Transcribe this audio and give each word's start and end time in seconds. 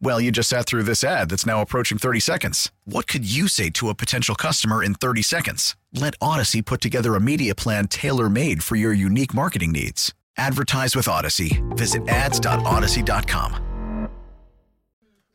Well, 0.00 0.20
you 0.20 0.30
just 0.30 0.48
sat 0.48 0.66
through 0.66 0.82
this 0.82 1.02
ad 1.02 1.30
that's 1.30 1.46
now 1.46 1.62
approaching 1.62 1.98
30 1.98 2.20
seconds. 2.20 2.70
What 2.84 3.06
could 3.06 3.30
you 3.30 3.48
say 3.48 3.70
to 3.70 3.88
a 3.88 3.94
potential 3.94 4.34
customer 4.34 4.82
in 4.82 4.94
30 4.94 5.22
seconds? 5.22 5.76
Let 5.92 6.18
Audacy 6.18 6.64
put 6.64 6.80
together 6.80 7.14
a 7.14 7.20
media 7.20 7.54
plan 7.54 7.88
tailor 7.88 8.28
made 8.28 8.62
for 8.62 8.76
your 8.76 8.92
unique 8.92 9.34
marketing 9.34 9.72
needs. 9.72 10.12
Advertise 10.36 10.96
with 10.96 11.06
Audacy. 11.06 11.62
Visit 11.76 12.08
ads.audacy.com. 12.08 14.08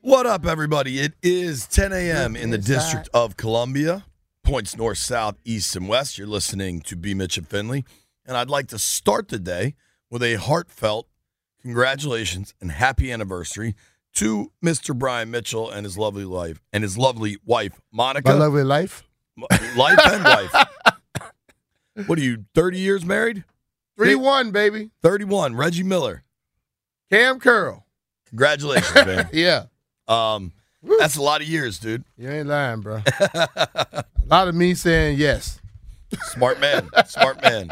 What 0.02 0.26
up, 0.26 0.46
everybody? 0.46 1.00
It 1.00 1.14
is 1.22 1.68
10 1.68 1.92
a.m. 1.92 2.36
in 2.36 2.52
the 2.52 2.58
District 2.58 3.10
of 3.14 3.36
Columbia, 3.36 4.06
points 4.44 4.78
north, 4.78 4.98
south, 4.98 5.36
east, 5.44 5.76
and 5.76 5.90
west. 5.90 6.18
You're 6.18 6.26
listening 6.26 6.80
to 6.82 6.96
B. 6.96 7.14
Mitch 7.14 7.38
and 7.38 7.48
Finley, 7.48 7.84
and 8.26 8.38
I'd 8.38 8.50
like 8.50 8.68
to 8.68 8.80
start 8.80 9.28
the 9.28 9.40
day 9.40 9.76
with 10.10 10.24
a 10.24 10.36
heartfelt 10.36 11.08
congratulations 11.62 12.54
and 12.62 12.72
happy 12.72 13.12
anniversary 13.12 13.76
to 14.16 14.52
Mr. 14.64 14.98
Brian 14.98 15.32
Mitchell 15.32 15.70
and 15.70 15.86
his 15.86 15.98
lovely 15.98 16.26
wife 16.26 16.62
and 16.74 16.84
his 16.84 16.98
lovely 16.98 17.38
wife 17.46 17.80
Monica. 17.92 18.30
My 18.30 18.36
lovely 18.36 18.64
life. 18.64 19.04
life 19.76 20.00
and 20.06 20.24
wife. 20.24 20.68
What 22.06 22.18
are 22.18 22.22
you? 22.22 22.46
30 22.56 22.80
years 22.80 23.06
married? 23.06 23.44
Three 23.98 24.16
one, 24.16 24.52
baby. 24.52 24.90
31. 25.02 25.56
Reggie 25.58 25.84
Miller. 25.84 26.24
Kam 27.12 27.40
Curl. 27.40 27.86
Congratulations, 28.30 28.96
man. 29.06 29.30
Yeah. 29.34 29.66
Um, 30.08 30.54
that's 31.00 31.18
a 31.18 31.22
lot 31.22 31.42
of 31.42 31.48
years, 31.48 31.78
dude. 31.78 32.06
You 32.18 32.30
ain't 32.30 32.48
lying, 32.48 32.80
bro. 32.80 33.02
a 33.20 34.06
lot 34.28 34.48
of 34.48 34.56
me 34.56 34.76
saying 34.76 35.18
yes. 35.18 35.60
Smart 36.28 36.62
man. 36.62 36.90
Smart 37.06 37.42
man. 37.42 37.70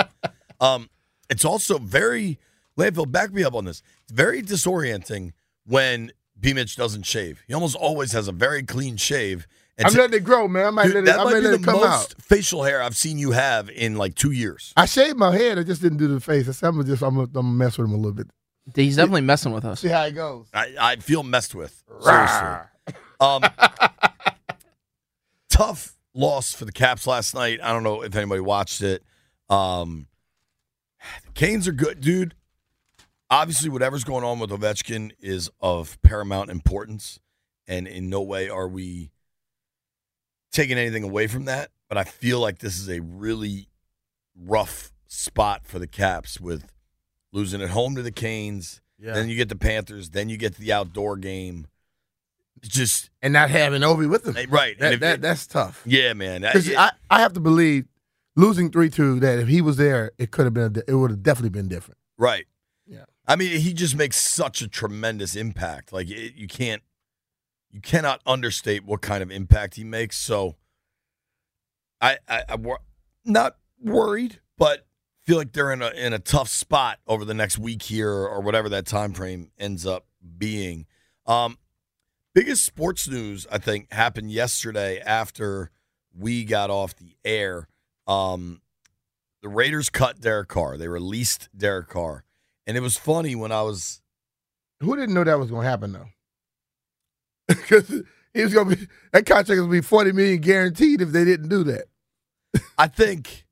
Um, 0.60 0.90
it's 1.30 1.46
also 1.46 1.78
very 1.78 2.38
landfill. 2.78 3.10
Back 3.10 3.32
me 3.32 3.44
up 3.46 3.56
on 3.56 3.64
this. 3.66 3.82
It's 4.04 4.12
very 4.12 4.42
disorienting 4.42 5.32
when 5.66 6.12
B 6.40 6.54
Mitch 6.54 6.76
doesn't 6.76 7.04
shave. 7.04 7.44
He 7.48 7.54
almost 7.54 7.76
always 7.76 8.12
has 8.12 8.28
a 8.28 8.32
very 8.32 8.64
clean 8.64 8.98
shave. 8.98 9.48
And 9.78 9.88
I'm 9.88 9.94
to- 9.94 10.00
letting 10.02 10.18
it 10.18 10.24
grow, 10.24 10.48
man. 10.48 10.66
I 10.68 10.70
might 10.72 10.84
Dude, 10.86 10.94
let 10.96 11.04
it, 11.04 11.06
that 11.08 11.20
I 11.20 11.24
might 11.24 11.34
might 11.34 11.40
be 11.40 11.46
let 11.48 11.52
the 11.52 11.56
it 11.58 11.64
come 11.64 11.76
most 11.82 12.14
out. 12.16 12.22
facial 12.22 12.64
hair 12.64 12.82
I've 12.82 12.96
seen 12.98 13.18
you 13.20 13.32
have 13.32 13.70
in 13.70 13.96
like 13.96 14.16
two 14.16 14.32
years. 14.32 14.74
I 14.76 14.86
shaved 14.86 15.18
my 15.18 15.36
head. 15.36 15.60
I 15.60 15.64
just 15.64 15.82
didn't 15.82 16.00
do 16.00 16.08
the 16.08 16.20
face. 16.20 16.48
I 16.50 16.52
said, 16.52 16.68
I'm 16.68 16.76
gonna 16.76 16.88
just 16.88 17.04
I'm 17.04 17.14
gonna, 17.16 17.26
I'm 17.28 17.32
gonna 17.32 17.48
mess 17.50 17.78
with 17.78 17.88
him 17.88 17.94
a 17.94 17.98
little 17.98 18.14
bit. 18.14 18.28
He's 18.76 18.96
definitely 18.98 19.22
messing 19.22 19.54
with 19.54 19.64
us. 19.66 19.80
See 19.80 19.88
how 19.88 20.04
it 20.04 20.12
goes. 20.12 20.48
I, 20.54 20.76
I 20.80 20.96
feel 20.98 21.24
messed 21.24 21.56
with. 21.56 21.84
Seriously. 22.02 22.48
Um, 23.20 23.44
tough 25.50 25.96
loss 26.14 26.54
for 26.54 26.66
the 26.66 26.72
Caps 26.72 27.08
last 27.08 27.34
night. 27.34 27.60
I 27.64 27.72
don't 27.72 27.84
know 27.84 28.02
if 28.04 28.16
anybody 28.16 28.42
watched 28.42 28.82
it. 28.82 29.04
Um, 29.50 30.08
the 31.26 31.32
Canes 31.34 31.68
are 31.68 31.72
good, 31.74 32.02
dude. 32.02 32.34
Obviously, 33.30 33.70
whatever's 33.70 34.04
going 34.04 34.24
on 34.24 34.40
with 34.40 34.50
Ovechkin 34.52 35.12
is 35.20 35.50
of 35.60 36.02
paramount 36.02 36.50
importance, 36.50 37.20
and 37.68 37.88
in 37.88 38.10
no 38.10 38.22
way 38.22 38.50
are 38.50 38.68
we 38.70 39.12
taking 40.52 40.78
anything 40.78 41.04
away 41.04 41.28
from 41.28 41.46
that. 41.46 41.70
But 41.90 41.98
I 41.98 42.04
feel 42.06 42.40
like 42.40 42.60
this 42.60 42.78
is 42.80 42.90
a 42.90 43.02
really 43.02 43.68
rough 44.36 44.92
spot 45.08 45.66
for 45.66 45.80
the 45.80 45.88
Caps 45.88 46.40
with 46.40 46.72
losing 47.34 47.62
at 47.62 47.70
home 47.70 47.96
to 47.96 48.02
the 48.02 48.12
Canes. 48.12 48.82
Yeah. 49.00 49.14
Then 49.14 49.30
you 49.30 49.36
get 49.36 49.50
the 49.50 49.56
Panthers. 49.58 50.10
Then 50.12 50.30
you 50.30 50.38
get 50.38 50.56
the 50.56 50.72
outdoor 50.74 51.18
game. 51.18 51.68
It's 52.58 52.70
just 52.70 53.10
and 53.22 53.34
not 53.34 53.50
having 53.52 53.82
Ovi 53.84 54.10
with 54.10 54.24
them, 54.24 54.36
right. 54.50 54.78
That, 54.80 54.94
if- 54.94 55.00
that 55.02 55.22
that's 55.22 55.46
tough. 55.46 55.84
yeah, 55.86 56.14
man. 56.14 56.44
I- 56.44 56.54
I, 56.78 56.92
I 57.10 57.20
have 57.22 57.34
to 57.34 57.40
believe 57.40 57.86
losing 58.36 58.72
three 58.72 58.90
two 58.90 59.20
that 59.20 59.38
if 59.40 59.48
he 59.48 59.62
was 59.62 59.78
there, 59.78 60.12
it 60.18 60.32
could 60.32 60.46
have 60.46 60.54
been 60.56 60.76
a, 60.78 60.92
it 60.92 60.96
would 60.96 61.12
have 61.12 61.22
definitely 61.24 61.50
been 61.52 61.68
different. 61.68 61.98
right. 62.18 62.46
I 63.28 63.36
mean, 63.36 63.60
he 63.60 63.74
just 63.74 63.96
makes 63.96 64.18
such 64.18 64.62
a 64.62 64.68
tremendous 64.68 65.36
impact. 65.36 65.92
Like 65.92 66.10
it, 66.10 66.36
you 66.36 66.48
can't, 66.48 66.82
you 67.70 67.82
cannot 67.82 68.22
understate 68.26 68.86
what 68.86 69.02
kind 69.02 69.22
of 69.22 69.32
impact 69.32 69.76
he 69.76 69.84
makes. 69.84 70.18
So, 70.18 70.56
I, 72.00 72.18
I, 72.28 72.44
I'm 72.50 72.66
not 73.26 73.58
worried, 73.82 74.40
but 74.58 74.86
feel 75.28 75.38
like 75.38 75.52
they're 75.52 75.74
in 75.74 75.82
a 75.82 75.90
in 75.90 76.14
a 76.14 76.20
tough 76.20 76.48
spot 76.48 77.00
over 77.06 77.26
the 77.26 77.34
next 77.34 77.60
week 77.60 77.84
here 77.84 78.10
or 78.10 78.40
whatever 78.42 78.70
that 78.70 78.86
time 78.86 79.14
frame 79.14 79.52
ends 79.58 79.86
up 79.86 80.06
being. 80.38 80.86
Um, 81.26 81.58
biggest 82.34 82.64
sports 82.64 83.10
news 83.10 83.46
I 83.52 83.58
think 83.58 83.92
happened 83.92 84.32
yesterday 84.32 85.02
after 85.02 85.72
we 86.18 86.46
got 86.46 86.70
off 86.70 86.96
the 86.96 87.18
air. 87.26 87.68
Um, 88.08 88.62
the 89.42 89.50
Raiders 89.50 89.90
cut 89.90 90.22
Derek 90.22 90.48
Carr. 90.48 90.78
They 90.78 90.88
released 90.88 91.50
Derek 91.56 91.90
Carr, 91.90 92.24
and 92.68 92.78
it 92.78 92.82
was 92.82 92.98
funny 92.98 93.34
when 93.34 93.52
I 93.52 93.64
was 93.64 94.02
Who 94.82 94.96
didn't 94.96 95.16
know 95.16 95.24
that 95.24 95.40
was 95.40 95.50
going 95.50 95.64
to 95.64 95.70
happen 95.70 95.94
though? 95.94 96.10
Because 97.48 98.04
he 98.34 98.44
was 98.44 98.54
going 98.54 98.70
to 98.70 98.76
be 98.76 98.88
that 99.14 99.26
contract 99.26 99.50
was 99.50 99.58
going 99.60 99.70
to 99.70 99.78
be 99.78 99.82
forty 99.82 100.12
million 100.12 100.42
guaranteed 100.42 101.02
if 101.02 101.10
they 101.10 101.26
didn't 101.26 101.48
do 101.50 101.64
that. 101.64 101.86
I 102.78 102.88
think 102.88 103.46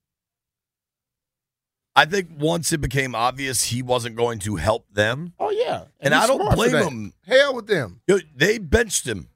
I 1.96 2.06
think 2.06 2.30
once 2.38 2.74
it 2.74 2.82
became 2.82 3.16
obvious 3.16 3.64
he 3.64 3.82
wasn't 3.82 4.18
going 4.18 4.40
to 4.40 4.58
help 4.58 4.86
them, 4.92 5.34
Oh 5.40 5.50
yeah, 5.50 5.86
and, 6.00 6.14
he's 6.14 6.24
I 6.24 6.28
don't 6.28 6.54
blame 6.54 6.76
him. 6.76 7.14
Hell 7.26 7.56
with 7.56 7.68
them. 7.68 8.02
Yo, 8.08 8.20
They 8.36 8.58
benched 8.58 9.08
him. 9.08 9.30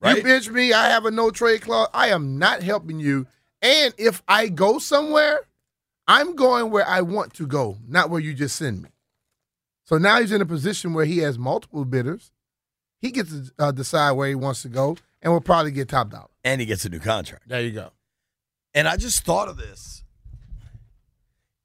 Right? 0.00 0.16
You 0.18 0.22
bench 0.22 0.48
me, 0.48 0.72
I 0.72 0.88
have 0.88 1.06
a 1.06 1.10
no 1.10 1.30
trade 1.30 1.62
clause. 1.62 1.88
I 1.92 2.08
am 2.08 2.38
not 2.38 2.62
helping 2.62 3.00
you. 3.00 3.26
And 3.62 3.92
if 3.98 4.22
I 4.28 4.48
go 4.48 4.78
somewhere, 4.78 5.40
I'm 6.08 6.34
going 6.34 6.70
where 6.70 6.88
I 6.88 7.02
want 7.02 7.34
to 7.34 7.46
go, 7.46 7.76
not 7.86 8.08
where 8.08 8.20
you 8.20 8.32
just 8.32 8.56
send 8.56 8.82
me. 8.82 8.88
So 9.84 9.98
now 9.98 10.20
he's 10.20 10.32
in 10.32 10.40
a 10.40 10.46
position 10.46 10.94
where 10.94 11.04
he 11.04 11.18
has 11.18 11.38
multiple 11.38 11.84
bidders. 11.84 12.32
He 12.98 13.10
gets 13.10 13.30
to 13.30 13.52
uh, 13.58 13.72
decide 13.72 14.12
where 14.12 14.28
he 14.28 14.34
wants 14.34 14.62
to 14.62 14.68
go, 14.68 14.96
and 15.22 15.32
will 15.32 15.40
probably 15.40 15.70
get 15.70 15.88
top 15.88 16.10
dollar. 16.10 16.28
and 16.42 16.60
he 16.60 16.66
gets 16.66 16.84
a 16.84 16.88
new 16.88 16.98
contract. 16.98 17.48
There 17.48 17.60
you 17.60 17.72
go. 17.72 17.90
And 18.74 18.88
I 18.88 18.96
just 18.96 19.24
thought 19.24 19.48
of 19.48 19.56
this, 19.56 20.02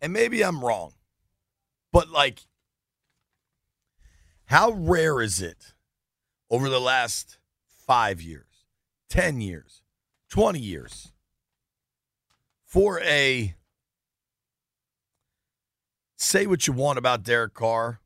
and 0.01 0.11
maybe 0.13 0.43
I'm 0.43 0.63
wrong, 0.63 0.93
but 1.91 2.09
like, 2.09 2.41
how 4.45 4.71
rare 4.71 5.21
is 5.21 5.41
it 5.41 5.73
over 6.49 6.69
the 6.69 6.81
last 6.81 7.37
five 7.65 8.21
years, 8.21 8.65
10 9.09 9.41
years, 9.41 9.81
20 10.29 10.59
years 10.59 11.11
for 12.65 12.99
a 13.01 13.55
say 16.23 16.47
what 16.47 16.65
you 16.67 16.73
want 16.73 16.97
about 16.97 17.23
Derek 17.23 17.53
Carr, 17.53 17.99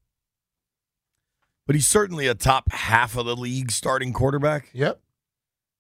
but 1.66 1.76
he's 1.76 1.88
certainly 1.88 2.28
a 2.28 2.36
top 2.36 2.72
half 2.72 3.16
of 3.18 3.26
the 3.26 3.36
league 3.36 3.72
starting 3.72 4.14
quarterback. 4.14 4.70
Yep. 4.74 5.00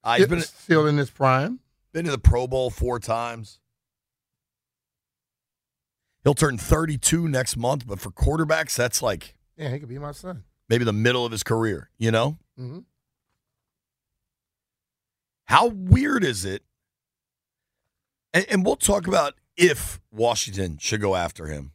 Uh, 0.04 0.16
he's 0.18 0.28
been, 0.28 0.42
still 0.42 0.86
in 0.88 0.98
his 0.98 1.10
prime. 1.10 1.60
been 1.92 2.06
to 2.06 2.12
the 2.12 2.18
Pro 2.18 2.48
Bowl 2.48 2.69
four 2.69 3.00
times. 3.00 3.60
He'll 6.24 6.34
turn 6.34 6.57
32 6.57 7.28
next 7.28 7.56
month, 7.57 7.88
but 7.88 8.00
for 8.00 8.12
quarterbacks, 8.12 8.75
that's 8.75 9.01
like 9.01 9.36
Yeah, 9.57 9.69
he 9.72 9.80
could 9.80 9.89
be 9.89 9.98
my 10.00 10.12
son. 10.12 10.44
maybe 10.69 10.84
the 10.84 10.94
middle 10.94 11.25
of 11.25 11.31
his 11.31 11.44
career, 11.44 11.89
you 11.98 12.12
know? 12.12 12.38
hmm 12.57 12.80
How 15.45 15.68
weird 15.68 16.24
is 16.24 16.44
it? 16.45 16.63
And, 18.34 18.45
and 18.50 18.66
we'll 18.66 18.75
talk 18.75 19.07
about 19.07 19.36
if 19.56 20.00
Washington 20.12 20.78
should 20.80 21.01
go 21.01 21.16
after 21.16 21.48
him. 21.48 21.72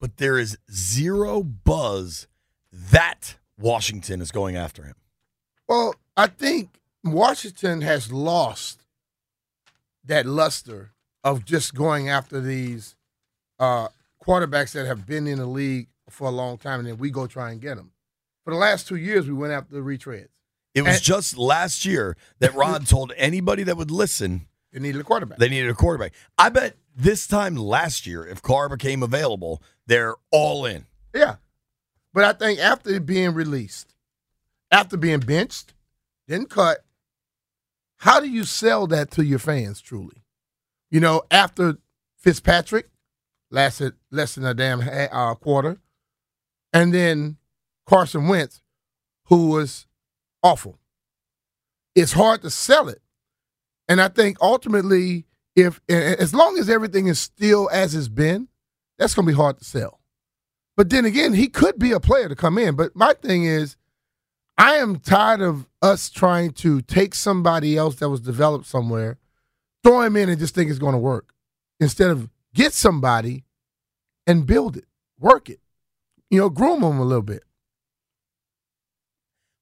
But 0.00 0.16
there 0.16 0.38
is 0.38 0.56
zero 0.72 1.42
buzz 1.42 2.26
that 2.72 3.36
Washington 3.58 4.20
is 4.22 4.30
going 4.30 4.56
after 4.56 4.84
him. 4.84 4.94
Well, 5.68 5.94
I 6.16 6.26
think 6.28 6.70
Washington 7.04 7.82
has 7.82 8.10
lost 8.12 8.84
that 10.04 10.26
luster 10.26 10.92
of 11.22 11.44
just 11.44 11.74
going 11.74 12.08
after 12.08 12.40
these 12.40 12.96
uh, 13.58 13.88
quarterbacks 14.24 14.72
that 14.72 14.86
have 14.86 15.06
been 15.06 15.26
in 15.26 15.38
the 15.38 15.46
league 15.46 15.88
for 16.08 16.28
a 16.28 16.32
long 16.32 16.56
time, 16.58 16.80
and 16.80 16.88
then 16.88 16.96
we 16.98 17.10
go 17.10 17.26
try 17.26 17.50
and 17.50 17.60
get 17.60 17.76
them. 17.76 17.92
For 18.44 18.52
the 18.52 18.58
last 18.58 18.88
two 18.88 18.96
years, 18.96 19.26
we 19.26 19.34
went 19.34 19.52
after 19.52 19.74
the 19.74 19.80
retreads. 19.80 20.28
It 20.74 20.82
was 20.82 20.94
And- 20.96 21.02
just 21.02 21.36
last 21.36 21.84
year 21.84 22.16
that 22.38 22.54
Ron 22.56 22.84
told 22.84 23.12
anybody 23.16 23.62
that 23.64 23.76
would 23.76 23.90
listen 23.90 24.46
They 24.72 24.80
needed 24.80 25.00
a 25.00 25.04
quarterback. 25.04 25.38
they 25.38 25.48
needed 25.48 25.68
a 25.70 25.74
quarterback. 25.74 26.14
I 26.38 26.48
bet 26.48 26.76
this 26.96 27.26
time 27.26 27.54
last 27.54 28.06
year, 28.06 28.26
if 28.26 28.40
Carr 28.42 28.68
became 28.68 29.02
available, 29.02 29.62
they're 29.90 30.14
all 30.30 30.66
in. 30.66 30.86
Yeah. 31.12 31.36
But 32.14 32.24
I 32.24 32.32
think 32.32 32.60
after 32.60 33.00
being 33.00 33.34
released, 33.34 33.92
after 34.70 34.96
being 34.96 35.18
benched, 35.18 35.74
then 36.28 36.46
cut, 36.46 36.84
how 37.98 38.20
do 38.20 38.28
you 38.30 38.44
sell 38.44 38.86
that 38.86 39.10
to 39.12 39.24
your 39.24 39.40
fans 39.40 39.80
truly? 39.80 40.22
You 40.92 41.00
know, 41.00 41.22
after 41.28 41.78
Fitzpatrick 42.18 42.88
lasted 43.50 43.94
less 44.12 44.36
than 44.36 44.44
a 44.44 44.54
damn 44.54 44.80
uh, 44.80 45.34
quarter, 45.34 45.78
and 46.72 46.94
then 46.94 47.38
Carson 47.84 48.28
Wentz, 48.28 48.62
who 49.24 49.48
was 49.48 49.88
awful. 50.40 50.78
It's 51.96 52.12
hard 52.12 52.42
to 52.42 52.50
sell 52.50 52.88
it. 52.88 53.02
And 53.88 54.00
I 54.00 54.06
think 54.06 54.36
ultimately, 54.40 55.26
if 55.56 55.80
as 55.88 56.32
long 56.32 56.58
as 56.58 56.70
everything 56.70 57.08
is 57.08 57.18
still 57.18 57.68
as 57.72 57.96
it's 57.96 58.06
been, 58.06 58.46
that's 59.00 59.14
going 59.14 59.26
to 59.26 59.32
be 59.32 59.36
hard 59.36 59.58
to 59.58 59.64
sell. 59.64 59.98
But 60.76 60.90
then 60.90 61.04
again, 61.06 61.32
he 61.32 61.48
could 61.48 61.78
be 61.78 61.90
a 61.90 61.98
player 61.98 62.28
to 62.28 62.36
come 62.36 62.58
in. 62.58 62.76
But 62.76 62.94
my 62.94 63.14
thing 63.14 63.44
is, 63.44 63.76
I 64.58 64.74
am 64.74 64.98
tired 65.00 65.40
of 65.40 65.66
us 65.80 66.10
trying 66.10 66.52
to 66.52 66.82
take 66.82 67.14
somebody 67.14 67.78
else 67.78 67.96
that 67.96 68.10
was 68.10 68.20
developed 68.20 68.66
somewhere, 68.66 69.18
throw 69.82 70.02
him 70.02 70.16
in 70.16 70.28
and 70.28 70.38
just 70.38 70.54
think 70.54 70.68
it's 70.70 70.78
going 70.78 70.92
to 70.92 70.98
work. 70.98 71.32
Instead 71.80 72.10
of 72.10 72.28
get 72.54 72.74
somebody 72.74 73.44
and 74.26 74.46
build 74.46 74.76
it, 74.76 74.84
work 75.18 75.48
it, 75.48 75.60
you 76.28 76.38
know, 76.38 76.50
groom 76.50 76.82
them 76.82 76.98
a 76.98 77.04
little 77.04 77.22
bit. 77.22 77.42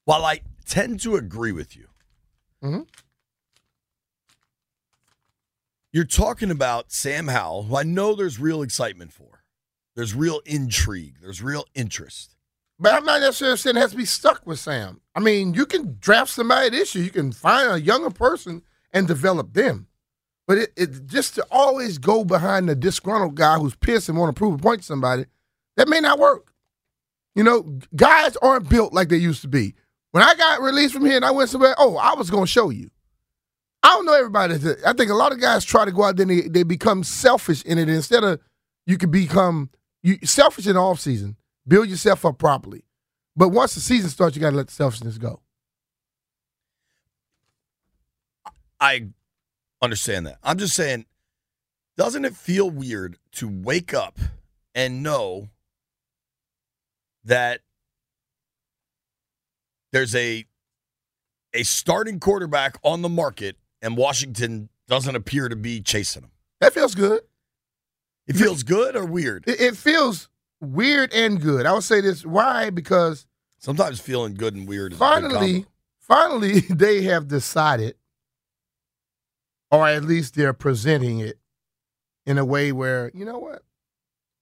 While 0.03 0.25
I 0.25 0.41
tend 0.65 0.99
to 1.01 1.15
agree 1.15 1.53
with 1.53 1.77
you, 1.77 1.87
Mhm. 2.61 2.87
You're 5.91 6.05
talking 6.05 6.51
about 6.51 6.91
Sam 6.91 7.27
Howell, 7.27 7.63
who 7.63 7.75
I 7.75 7.83
know 7.83 8.15
there's 8.15 8.39
real 8.39 8.61
excitement 8.61 9.11
for. 9.11 9.43
There's 9.95 10.13
real 10.13 10.41
intrigue. 10.45 11.15
There's 11.21 11.41
real 11.41 11.65
interest. 11.73 12.35
But 12.79 12.93
I'm 12.93 13.03
not 13.03 13.21
necessarily 13.21 13.57
saying 13.57 13.75
it 13.75 13.81
has 13.81 13.91
to 13.91 13.97
be 13.97 14.05
stuck 14.05 14.45
with 14.45 14.59
Sam. 14.59 15.01
I 15.13 15.19
mean, 15.19 15.53
you 15.53 15.65
can 15.65 15.97
draft 15.99 16.29
somebody 16.29 16.69
this 16.69 16.95
year. 16.95 17.03
You 17.03 17.11
can 17.11 17.31
find 17.33 17.71
a 17.71 17.81
younger 17.81 18.09
person 18.09 18.63
and 18.93 19.07
develop 19.07 19.53
them. 19.53 19.87
But 20.47 20.59
it, 20.59 20.73
it 20.77 21.05
just 21.07 21.35
to 21.35 21.45
always 21.51 21.97
go 21.97 22.23
behind 22.23 22.69
the 22.69 22.75
disgruntled 22.75 23.35
guy 23.35 23.57
who's 23.57 23.75
pissed 23.75 24.09
and 24.09 24.17
want 24.17 24.33
to 24.33 24.39
prove 24.39 24.55
a 24.55 24.57
point 24.57 24.81
to 24.81 24.85
somebody, 24.85 25.25
that 25.75 25.89
may 25.89 25.99
not 25.99 26.19
work. 26.19 26.53
You 27.35 27.43
know, 27.43 27.79
guys 27.95 28.35
aren't 28.37 28.69
built 28.69 28.93
like 28.93 29.09
they 29.09 29.17
used 29.17 29.41
to 29.41 29.47
be. 29.47 29.75
When 30.11 30.23
I 30.23 30.33
got 30.35 30.61
released 30.61 30.93
from 30.93 31.05
here 31.05 31.17
and 31.17 31.25
I 31.25 31.31
went 31.31 31.49
somewhere, 31.49 31.75
oh, 31.77 31.97
I 31.97 32.15
was 32.15 32.29
going 32.29 32.45
to 32.45 32.51
show 32.51 32.69
you. 32.69 32.89
I 33.81 33.89
don't 33.89 34.05
know 34.05 34.13
everybody. 34.13 34.55
I 34.85 34.93
think 34.93 35.09
a 35.09 35.15
lot 35.15 35.31
of 35.31 35.39
guys 35.39 35.63
try 35.63 35.85
to 35.85 35.91
go 35.91 36.03
out 36.03 36.17
there 36.17 36.29
and 36.29 36.31
they, 36.31 36.47
they 36.47 36.63
become 36.63 37.03
selfish 37.03 37.63
in 37.63 37.77
it 37.77 37.87
instead 37.89 38.23
of 38.23 38.39
you 38.85 38.97
can 38.97 39.09
become 39.09 39.69
you 40.03 40.17
selfish 40.23 40.67
in 40.67 40.73
the 40.73 40.81
off 40.81 40.99
season. 40.99 41.37
Build 41.67 41.87
yourself 41.87 42.25
up 42.25 42.37
properly. 42.37 42.83
But 43.35 43.49
once 43.49 43.75
the 43.75 43.79
season 43.79 44.09
starts, 44.09 44.35
you 44.35 44.41
got 44.41 44.49
to 44.51 44.55
let 44.57 44.67
the 44.67 44.73
selfishness 44.73 45.17
go. 45.17 45.41
I 48.79 49.07
understand 49.81 50.27
that. 50.27 50.39
I'm 50.43 50.57
just 50.57 50.73
saying, 50.73 51.05
doesn't 51.97 52.25
it 52.25 52.35
feel 52.35 52.69
weird 52.69 53.17
to 53.33 53.47
wake 53.47 53.93
up 53.93 54.17
and 54.73 55.03
know 55.03 55.49
that 57.25 57.61
there's 59.91 60.15
a 60.15 60.45
a 61.53 61.63
starting 61.63 62.19
quarterback 62.19 62.77
on 62.83 63.01
the 63.01 63.09
market 63.09 63.57
and 63.81 63.97
Washington 63.97 64.69
doesn't 64.87 65.15
appear 65.15 65.49
to 65.49 65.55
be 65.55 65.81
chasing 65.81 66.23
him? 66.23 66.31
That 66.59 66.73
feels 66.73 66.95
good. 66.95 67.21
It 68.27 68.35
feels 68.35 68.63
good 68.63 68.95
or 68.95 69.05
weird? 69.05 69.45
It, 69.47 69.59
it 69.59 69.77
feels 69.77 70.29
weird 70.61 71.13
and 71.13 71.41
good. 71.41 71.65
I 71.65 71.73
would 71.73 71.83
say 71.83 72.01
this. 72.01 72.25
Why? 72.25 72.69
Because 72.69 73.25
Sometimes 73.57 73.99
feeling 73.99 74.35
good 74.35 74.55
and 74.55 74.67
weird 74.67 74.93
is 74.93 74.97
a 74.97 74.99
good 74.99 75.05
finally, 75.31 75.65
finally, 75.99 76.59
they 76.69 77.01
have 77.03 77.27
decided, 77.27 77.95
or 79.69 79.85
at 79.87 80.03
least 80.05 80.35
they're 80.35 80.53
presenting 80.53 81.19
it 81.19 81.37
in 82.25 82.37
a 82.37 82.45
way 82.45 82.71
where 82.71 83.11
you 83.13 83.25
know 83.25 83.37
what, 83.37 83.63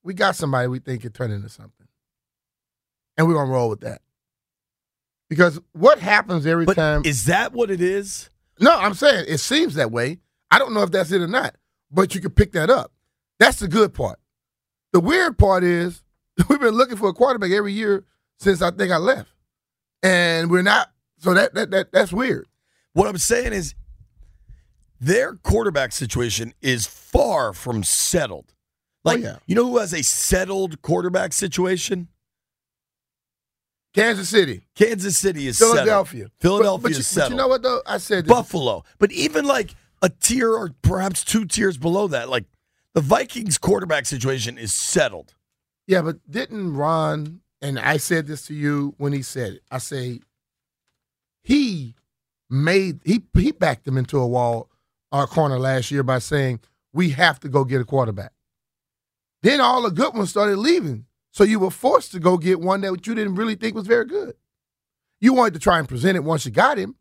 we 0.04 0.14
got 0.14 0.36
somebody 0.36 0.68
we 0.68 0.78
think 0.80 1.02
could 1.02 1.16
turn 1.16 1.32
into 1.32 1.50
something, 1.50 1.88
and 3.18 3.28
we're 3.28 3.34
gonna 3.34 3.52
roll 3.52 3.70
with 3.70 3.80
that. 3.82 4.02
Because 5.30 5.60
what 5.74 6.00
happens 6.00 6.46
every 6.46 6.66
But 6.66 6.76
time? 6.76 7.02
is 7.04 7.26
that 7.26 7.54
what 7.54 7.72
it 7.72 7.82
is? 7.82 8.30
No, 8.60 8.76
I'm 8.76 8.94
saying 8.94 9.26
it 9.28 9.40
seems 9.40 9.76
that 9.76 9.92
way. 9.92 10.20
I 10.50 10.60
don't 10.60 10.74
know 10.74 10.82
if 10.82 10.92
that's 10.92 11.12
it 11.12 11.22
or 11.22 11.28
not, 11.28 11.56
but 11.92 12.16
you 12.16 12.22
can 12.22 12.32
pick 12.32 12.54
that 12.54 12.70
up. 12.70 12.92
That's 13.40 13.60
the 13.60 13.68
good 13.68 13.94
part. 13.94 14.20
The 14.94 15.00
weird 15.00 15.38
part 15.38 15.64
is 15.64 16.02
we've 16.50 16.60
been 16.60 16.74
looking 16.74 16.98
for 16.98 17.10
a 17.10 17.14
quarterback 17.14 17.52
every 17.52 17.74
year 17.74 18.06
since 18.40 18.62
I 18.62 18.72
think 18.72 18.92
I 18.92 18.98
left, 18.98 19.30
and 20.02 20.50
we're 20.50 20.64
not. 20.64 20.92
So 21.20 21.34
that 21.34 21.54
that, 21.56 21.72
that 21.72 21.92
that's 21.92 22.14
weird. 22.14 22.48
What 22.94 23.08
I'm 23.08 23.18
saying 23.18 23.54
is 23.54 23.76
their 25.00 25.36
quarterback 25.36 25.92
situation 25.92 26.54
is 26.62 26.88
far 26.88 27.54
from 27.54 27.84
settled. 27.84 28.54
Oh, 29.06 29.12
like, 29.12 29.22
yeah. 29.22 29.38
you 29.46 29.56
know 29.56 29.66
who 29.66 29.78
has 29.78 29.94
a 29.94 30.04
settled 30.04 30.82
quarterback 30.82 31.34
situation? 31.34 32.08
Kansas 33.98 34.30
City, 34.30 34.62
Kansas 34.76 35.18
City 35.18 35.48
is 35.48 35.58
Philadelphia, 35.58 36.24
settled. 36.24 36.32
Philadelphia 36.40 36.78
But, 36.78 36.84
but, 36.84 36.92
you, 36.92 37.00
is 37.00 37.16
but 37.16 37.30
you 37.32 37.36
know 37.36 37.48
what 37.48 37.64
though? 37.64 37.82
I 37.86 37.98
said 37.98 38.26
this. 38.26 38.30
Buffalo. 38.30 38.84
But 39.00 39.12
even 39.12 39.46
like 39.46 39.74
a 40.04 40.10
tier 40.10 40.54
or 40.54 40.72
perhaps 40.84 41.24
two 41.24 41.46
tiers 41.46 41.78
below 41.78 42.08
that, 42.10 42.30
like 42.30 42.46
the 42.94 43.02
Vikings 43.02 43.58
quarterback 43.58 44.06
situation 44.06 44.58
is 44.60 44.72
settled. 44.72 45.34
Yeah, 45.88 46.04
but 46.04 46.20
didn't 46.30 46.76
Ron? 46.76 47.42
And 47.60 47.80
I 47.80 47.98
said 47.98 48.28
this 48.28 48.46
to 48.48 48.54
you 48.54 48.94
when 49.00 49.14
he 49.14 49.24
said 49.24 49.54
it. 49.54 49.64
I 49.72 49.80
say 49.80 50.20
he 51.44 51.96
made 52.52 53.00
he 53.04 53.24
he 53.34 53.52
backed 53.52 53.86
them 53.86 53.98
into 53.98 54.20
a 54.20 54.28
wall, 54.28 54.70
our 55.12 55.26
corner 55.26 55.58
last 55.58 55.90
year 55.90 56.04
by 56.04 56.20
saying 56.20 56.60
we 56.94 57.10
have 57.10 57.40
to 57.40 57.50
go 57.50 57.64
get 57.64 57.82
a 57.82 57.86
quarterback. 57.86 58.34
Then 59.42 59.60
all 59.60 59.82
the 59.82 59.90
good 59.90 60.14
ones 60.14 60.30
started 60.30 60.58
leaving, 60.58 61.07
so 61.38 61.44
you 61.44 61.60
were 61.60 61.70
forced 61.70 62.14
to 62.14 62.20
go 62.20 62.36
get 62.36 62.60
one 62.60 62.82
that 62.82 63.06
you 63.06 63.14
didn't 63.14 63.36
really 63.36 63.54
think 63.54 63.76
was 63.76 63.86
very 63.86 64.06
good. 64.06 64.34
You 65.22 65.34
wanted 65.34 65.54
to 65.54 65.60
try 65.60 65.78
and 65.78 65.88
present 65.88 66.16
it 66.16 66.24
once 66.24 66.48
you 66.48 66.52
got 66.52 66.80
him, 66.80 66.96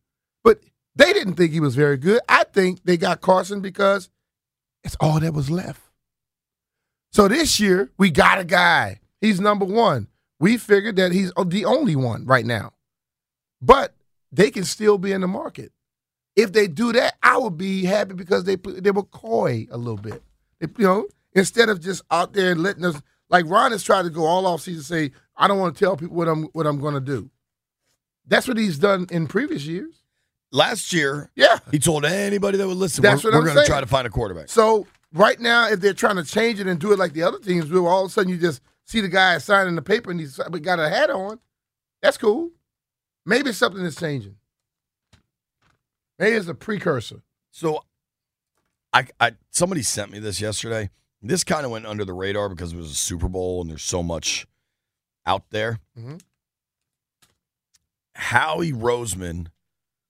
but 0.45 0.61
they 0.95 1.15
didn't 1.15 1.37
think 1.37 1.53
he 1.53 1.61
was 1.61 1.75
very 1.75 1.97
good. 1.97 2.21
I 2.29 2.45
think 2.45 2.85
they 2.85 2.99
got 2.99 3.23
Carson 3.23 3.63
because 3.63 4.11
it's 4.85 4.95
all 5.01 5.21
that 5.21 5.33
was 5.33 5.49
left. 5.51 5.81
So 7.13 7.29
this 7.29 7.59
year, 7.59 7.91
we 7.97 8.11
got 8.11 8.39
a 8.39 8.45
guy. 8.45 9.01
He's 9.23 9.41
number 9.41 9.65
one. 9.65 10.07
We 10.39 10.59
figured 10.59 10.97
that 10.97 11.13
he's 11.13 11.33
the 11.47 11.65
only 11.65 11.97
one 11.97 12.27
right 12.27 12.45
now. 12.45 12.75
But 13.63 13.95
they 14.31 14.51
can 14.51 14.65
still 14.65 14.99
be 14.99 15.13
in 15.13 15.23
the 15.23 15.29
market. 15.29 15.73
If 16.37 16.53
they 16.53 16.69
do 16.69 16.93
that, 16.93 17.15
I 17.23 17.39
would 17.39 17.57
be 17.57 17.87
happy 17.87 18.13
because 18.13 18.45
they 18.45 18.57
they 18.57 18.91
were 18.91 19.03
coy 19.05 19.67
a 19.71 19.79
little 19.79 19.97
bit. 19.97 20.23
They- 20.61 20.69
you 20.77 20.85
know, 20.87 21.07
instead 21.33 21.71
of 21.71 21.81
just 21.81 22.03
out 22.11 22.35
there 22.35 22.55
letting 22.55 22.85
us 22.85 23.01
like 23.29 23.45
Ron 23.47 23.73
has 23.73 23.83
tried 23.83 24.03
to 24.03 24.11
go 24.11 24.25
all 24.25 24.47
off 24.47 24.63
season 24.63 24.83
say, 24.83 25.13
I 25.37 25.49
don't 25.49 25.59
want 25.59 25.77
to 25.77 25.85
tell 25.85 25.97
people 25.97 26.17
what 26.17 26.29
I'm 26.29 26.45
what 26.53 26.67
I'm 26.67 26.81
gonna 26.81 27.01
do. 27.01 27.31
That's 28.27 28.49
what 28.49 28.57
he's 28.57 28.79
done 28.79 29.07
in 29.11 29.27
previous 29.27 29.65
years. 29.67 30.03
Last 30.53 30.93
year, 30.93 31.31
Yeah. 31.35 31.59
he 31.71 31.79
told 31.79 32.05
anybody 32.05 32.57
that 32.59 32.67
would 32.67 32.77
listen, 32.77 33.03
That's 33.03 33.23
we're, 33.23 33.31
what 33.31 33.37
I'm 33.37 33.43
we're 33.45 33.55
going 33.55 33.65
to 33.67 33.71
try 33.71 33.81
to 33.81 33.87
find 33.87 34.07
a 34.07 34.11
quarterback. 34.11 34.49
So 34.49 34.87
right 35.13 35.39
now, 35.39 35.69
if 35.69 35.81
they're 35.81 35.93
trying 35.93 36.17
to 36.17 36.25
change 36.25 36.61
it 36.61 36.67
and 36.67 36.79
do 36.81 36.93
it 36.93 36.99
like 36.99 37.13
the 37.13 37.23
other 37.25 37.39
teams 37.39 37.69
do, 37.69 37.85
all 37.87 38.05
of 38.05 38.11
a 38.11 38.13
sudden 38.13 38.31
you 38.31 38.39
just 38.39 38.63
see 38.85 39.01
the 39.01 39.09
guy 39.09 39.39
signing 39.39 39.75
the 39.75 39.83
paper 39.83 40.11
and 40.11 40.19
he's 40.21 40.37
got 40.39 40.79
a 40.79 40.89
hat 40.89 41.11
on. 41.11 41.41
That's 42.01 42.17
cool. 42.17 42.51
Maybe 43.25 43.53
something 43.53 43.85
is 43.85 43.97
changing. 43.97 44.37
Maybe 46.19 46.37
it's 46.37 46.49
a 46.49 46.55
precursor. 46.55 47.23
So, 47.51 47.85
I, 48.93 49.07
I 49.21 49.33
somebody 49.51 49.83
sent 49.83 50.11
me 50.11 50.21
this 50.21 50.41
yesterday. 50.41 50.91
This 51.23 51.45
kind 51.45 51.65
of 51.65 51.71
went 51.73 51.87
under 51.87 52.05
the 52.05 52.13
radar 52.13 52.49
because 52.49 52.73
it 52.73 52.77
was 52.77 52.91
a 52.91 52.95
Super 52.95 53.29
Bowl 53.29 53.61
and 53.61 53.71
there's 53.71 53.83
so 53.83 54.03
much 54.03 54.47
out 55.25 55.45
there. 55.51 55.81
Mhm. 55.99 56.21
Howie 58.15 58.73
Roseman 58.73 59.49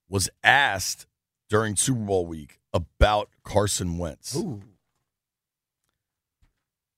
was 0.08 0.28
asked 0.44 1.06
during 1.48 1.76
Super 1.76 2.00
Bowl 2.00 2.26
week 2.26 2.60
about 2.72 3.30
Carson 3.44 3.98
Wentz, 3.98 4.36
Ooh. 4.36 4.62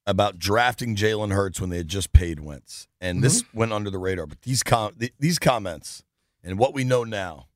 about 0.06 0.38
drafting 0.38 0.96
Jalen 0.96 1.32
Hurts 1.32 1.60
when 1.60 1.70
they 1.70 1.76
had 1.78 1.88
just 1.88 2.12
paid 2.12 2.40
Wentz, 2.40 2.88
and 3.00 3.22
this 3.22 3.44
went 3.54 3.72
under 3.72 3.90
the 3.90 3.98
radar. 3.98 4.26
But 4.26 4.42
these 4.42 4.62
com- 4.62 4.94
th- 4.96 5.14
these 5.18 5.38
comments 5.38 6.02
and 6.42 6.58
what 6.58 6.74
we 6.74 6.84
know 6.84 7.04
now 7.04 7.47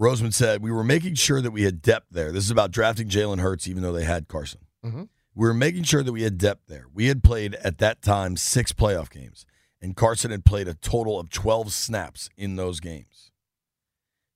Roseman 0.00 0.32
said, 0.32 0.62
We 0.62 0.72
were 0.72 0.82
making 0.84 1.14
sure 1.14 1.42
that 1.42 1.50
we 1.50 1.62
had 1.62 1.82
depth 1.82 2.06
there. 2.10 2.32
This 2.32 2.44
is 2.44 2.50
about 2.50 2.70
drafting 2.70 3.08
Jalen 3.08 3.40
Hurts, 3.40 3.68
even 3.68 3.82
though 3.82 3.92
they 3.92 4.04
had 4.04 4.28
Carson. 4.28 4.60
Mhm. 4.84 5.08
We 5.34 5.46
were 5.46 5.54
making 5.54 5.82
sure 5.84 6.02
that 6.02 6.12
we 6.12 6.22
had 6.22 6.38
depth 6.38 6.66
there. 6.68 6.86
We 6.92 7.06
had 7.06 7.22
played 7.22 7.54
at 7.56 7.78
that 7.78 8.02
time 8.02 8.36
six 8.36 8.72
playoff 8.72 9.10
games, 9.10 9.44
and 9.80 9.94
Carson 9.94 10.30
had 10.30 10.44
played 10.44 10.68
a 10.68 10.74
total 10.74 11.20
of 11.20 11.28
12 11.30 11.72
snaps 11.72 12.28
in 12.36 12.56
those 12.56 12.80
games. 12.80 13.30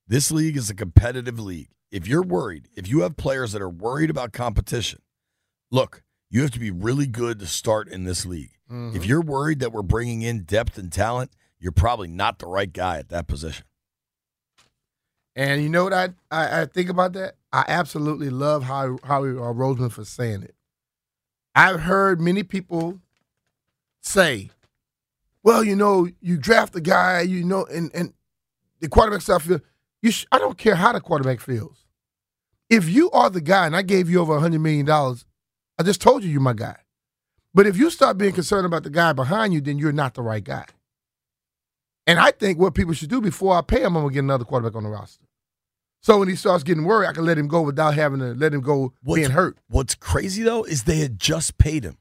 This 0.06 0.30
league 0.30 0.56
is 0.56 0.68
a 0.68 0.74
competitive 0.74 1.40
league. 1.40 1.70
If 1.90 2.06
you're 2.06 2.22
worried, 2.22 2.68
if 2.76 2.88
you 2.88 3.00
have 3.00 3.16
players 3.16 3.52
that 3.52 3.62
are 3.62 3.70
worried 3.70 4.10
about 4.10 4.32
competition, 4.32 5.00
look, 5.70 6.02
you 6.28 6.42
have 6.42 6.50
to 6.50 6.58
be 6.60 6.70
really 6.70 7.06
good 7.06 7.38
to 7.38 7.46
start 7.46 7.88
in 7.88 8.04
this 8.04 8.26
league. 8.26 8.50
If 8.96 9.06
you're 9.06 9.20
worried 9.22 9.60
that 9.60 9.72
we're 9.72 9.82
bringing 9.82 10.22
in 10.22 10.44
depth 10.44 10.78
and 10.78 10.92
talent, 10.92 11.30
you're 11.58 11.72
probably 11.72 12.08
not 12.08 12.38
the 12.38 12.46
right 12.46 12.72
guy 12.72 12.98
at 12.98 13.08
that 13.10 13.26
position. 13.28 13.64
And 15.36 15.62
you 15.62 15.68
know 15.68 15.84
what 15.84 15.92
I, 15.92 16.10
I, 16.30 16.62
I 16.62 16.66
think 16.66 16.88
about 16.88 17.12
that? 17.14 17.36
I 17.52 17.64
absolutely 17.66 18.30
love 18.30 18.64
how 18.64 18.98
Howie 19.04 19.30
uh, 19.30 19.52
Roseman 19.52 19.90
for 19.90 20.04
saying 20.04 20.42
it. 20.42 20.54
I've 21.54 21.80
heard 21.80 22.20
many 22.20 22.42
people 22.42 23.00
say, 24.00 24.50
"Well, 25.42 25.62
you 25.64 25.76
know, 25.76 26.08
you 26.20 26.36
draft 26.36 26.74
a 26.76 26.80
guy, 26.80 27.20
you 27.22 27.44
know, 27.44 27.64
and 27.66 27.90
and 27.94 28.12
the 28.80 28.88
quarterback 28.88 29.22
stuff. 29.22 29.48
You, 30.02 30.10
sh- 30.10 30.26
I 30.32 30.38
don't 30.38 30.58
care 30.58 30.74
how 30.74 30.92
the 30.92 31.00
quarterback 31.00 31.40
feels. 31.40 31.84
If 32.68 32.88
you 32.88 33.10
are 33.12 33.30
the 33.30 33.40
guy, 33.40 33.66
and 33.66 33.76
I 33.76 33.82
gave 33.82 34.10
you 34.10 34.20
over 34.20 34.36
a 34.36 34.40
hundred 34.40 34.60
million 34.60 34.86
dollars, 34.86 35.24
I 35.78 35.82
just 35.82 36.00
told 36.00 36.24
you 36.24 36.30
you're 36.30 36.40
my 36.40 36.52
guy. 36.54 36.76
But 37.54 37.66
if 37.66 37.76
you 37.76 37.88
start 37.90 38.18
being 38.18 38.32
concerned 38.32 38.66
about 38.66 38.82
the 38.82 38.90
guy 38.90 39.12
behind 39.12 39.54
you, 39.54 39.60
then 39.60 39.78
you're 39.78 39.92
not 39.92 40.14
the 40.14 40.22
right 40.22 40.42
guy. 40.42 40.66
And 42.06 42.18
I 42.18 42.30
think 42.32 42.58
what 42.58 42.74
people 42.74 42.92
should 42.94 43.08
do 43.10 43.20
before 43.20 43.56
I 43.56 43.62
pay 43.62 43.80
him, 43.82 43.96
I'm 43.96 44.02
gonna 44.02 44.12
get 44.12 44.20
another 44.20 44.44
quarterback 44.44 44.76
on 44.76 44.82
the 44.82 44.90
roster. 44.90 45.24
So 46.02 46.18
when 46.18 46.28
he 46.28 46.36
starts 46.36 46.62
getting 46.64 46.84
worried, 46.84 47.06
I 47.08 47.12
can 47.12 47.24
let 47.24 47.38
him 47.38 47.48
go 47.48 47.62
without 47.62 47.94
having 47.94 48.18
to 48.20 48.34
let 48.34 48.52
him 48.52 48.60
go 48.60 48.92
What's- 49.02 49.18
being 49.20 49.30
hurt. 49.30 49.56
What's 49.68 49.94
crazy 49.94 50.42
though 50.42 50.64
is 50.64 50.84
they 50.84 50.98
had 50.98 51.18
just 51.18 51.56
paid 51.56 51.84
him. 51.84 51.96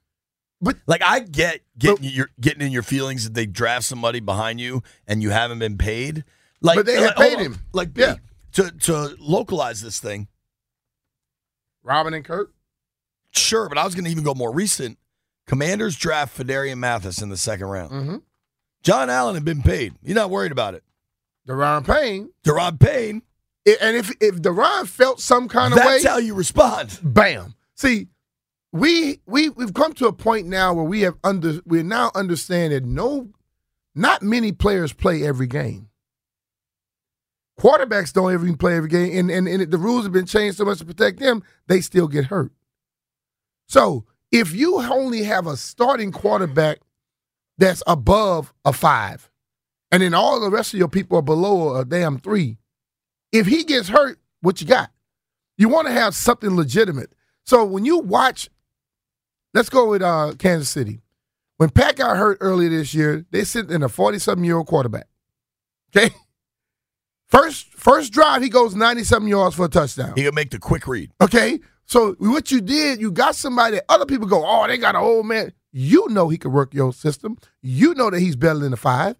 But 0.61 0.77
Like 0.87 1.01
I 1.05 1.19
get 1.19 1.61
getting 1.77 2.05
your 2.05 2.29
getting 2.39 2.61
in 2.65 2.71
your 2.71 2.83
feelings 2.83 3.23
that 3.25 3.33
they 3.33 3.45
draft 3.45 3.85
somebody 3.85 4.19
behind 4.19 4.59
you 4.61 4.81
and 5.07 5.21
you 5.21 5.29
haven't 5.29 5.59
been 5.59 5.77
paid. 5.77 6.23
Like, 6.61 6.77
But 6.77 6.85
they 6.85 6.95
had 6.95 7.17
like, 7.17 7.29
paid 7.35 7.39
him. 7.39 7.59
Like 7.73 7.89
Yeah. 7.95 8.15
to 8.53 8.71
to 8.71 9.15
localize 9.19 9.81
this 9.81 9.99
thing. 9.99 10.27
Robin 11.83 12.13
and 12.13 12.23
Kurt, 12.23 12.53
Sure, 13.31 13.67
but 13.67 13.77
I 13.77 13.83
was 13.83 13.95
going 13.95 14.05
to 14.05 14.11
even 14.11 14.23
go 14.23 14.33
more 14.35 14.53
recent. 14.53 14.97
Commanders 15.47 15.95
draft 15.97 16.37
Phidarian 16.37 16.77
Mathis 16.77 17.21
in 17.21 17.29
the 17.29 17.35
second 17.37 17.65
round. 17.67 17.91
mm-hmm. 17.91 18.15
John 18.83 19.09
Allen 19.09 19.35
had 19.35 19.45
been 19.45 19.61
paid. 19.63 19.93
You're 20.03 20.15
not 20.15 20.29
worried 20.29 20.51
about 20.51 20.75
it. 20.75 20.83
Daron 21.47 21.85
Payne, 21.85 22.29
Daron 22.45 22.79
Payne. 22.79 23.21
And 23.65 23.95
if 23.95 24.11
if 24.19 24.35
Daron 24.41 24.87
felt 24.87 25.21
some 25.21 25.47
kind 25.47 25.73
of 25.73 25.77
That's 25.77 25.87
way, 25.87 25.93
that's 25.95 26.05
how 26.05 26.17
you 26.17 26.33
respond. 26.35 26.99
bam. 27.01 27.55
See, 27.75 28.07
we 28.71 29.19
we 29.25 29.49
we've 29.49 29.73
come 29.73 29.93
to 29.93 30.07
a 30.07 30.13
point 30.13 30.47
now 30.47 30.73
where 30.73 30.83
we 30.83 31.01
have 31.01 31.15
under 31.23 31.59
we 31.65 31.81
now 31.83 32.11
understand 32.13 32.73
that 32.73 32.83
no, 32.83 33.29
not 33.95 34.21
many 34.21 34.51
players 34.51 34.91
play 34.91 35.23
every 35.25 35.47
game. 35.47 35.89
Quarterbacks 37.59 38.11
don't 38.11 38.33
even 38.33 38.57
play 38.57 38.75
every 38.75 38.89
game, 38.89 39.17
and, 39.17 39.29
and 39.31 39.47
and 39.47 39.71
the 39.71 39.77
rules 39.77 40.03
have 40.03 40.11
been 40.11 40.25
changed 40.25 40.57
so 40.57 40.65
much 40.65 40.79
to 40.79 40.85
protect 40.85 41.19
them. 41.19 41.43
They 41.67 41.81
still 41.81 42.07
get 42.07 42.25
hurt. 42.25 42.51
So 43.67 44.05
if 44.31 44.53
you 44.53 44.77
only 44.81 45.23
have 45.23 45.47
a 45.47 45.55
starting 45.55 46.11
quarterback 46.11 46.79
that's 47.57 47.83
above 47.87 48.53
a 48.65 48.73
five, 48.73 49.29
and 49.91 50.01
then 50.01 50.13
all 50.13 50.39
the 50.39 50.49
rest 50.49 50.73
of 50.73 50.79
your 50.79 50.87
people 50.87 51.17
are 51.17 51.23
below 51.23 51.75
a 51.75 51.85
damn 51.85 52.17
three, 52.17 52.57
if 53.31 53.47
he 53.47 53.63
gets 53.63 53.89
hurt, 53.89 54.19
what 54.41 54.61
you 54.61 54.67
got? 54.67 54.91
You 55.57 55.69
want 55.69 55.87
to 55.87 55.93
have 55.93 56.15
something 56.15 56.55
legitimate. 56.55 57.13
So 57.45 57.65
when 57.65 57.85
you 57.85 57.99
watch, 57.99 58.49
let's 59.53 59.69
go 59.69 59.89
with 59.89 60.01
uh, 60.01 60.33
Kansas 60.37 60.69
City. 60.69 61.01
When 61.57 61.69
Pat 61.69 61.95
got 61.95 62.17
hurt 62.17 62.37
earlier 62.41 62.69
this 62.69 62.93
year, 62.93 63.25
they 63.31 63.43
sent 63.43 63.71
in 63.71 63.83
a 63.83 63.89
47 63.89 64.43
year 64.43 64.57
old 64.57 64.67
quarterback. 64.67 65.07
Okay. 65.95 66.13
First 67.27 67.73
first 67.73 68.13
drive, 68.13 68.43
he 68.43 68.49
goes 68.49 68.75
97 68.75 69.27
yards 69.27 69.55
for 69.55 69.65
a 69.65 69.69
touchdown. 69.69 70.13
He 70.15 70.23
could 70.23 70.35
make 70.35 70.51
the 70.51 70.59
quick 70.59 70.87
read. 70.87 71.11
Okay. 71.19 71.59
So 71.85 72.15
what 72.19 72.51
you 72.51 72.61
did, 72.61 73.01
you 73.01 73.11
got 73.11 73.35
somebody 73.35 73.77
that 73.77 73.85
other 73.89 74.05
people 74.05 74.27
go, 74.27 74.43
oh, 74.45 74.67
they 74.67 74.77
got 74.77 74.95
an 74.95 75.01
old 75.01 75.25
man. 75.25 75.51
You 75.75 76.07
know 76.09 76.29
he 76.29 76.37
could 76.37 76.53
work 76.53 76.73
your 76.73 76.93
system. 76.93 77.37
You 77.61 77.95
know 77.95 78.11
that 78.11 78.19
he's 78.19 78.35
better 78.35 78.59
than 78.59 78.71
the 78.71 78.77
five. 78.77 79.15